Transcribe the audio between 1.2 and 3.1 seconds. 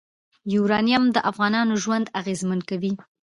افغانانو ژوند اغېزمن کوي.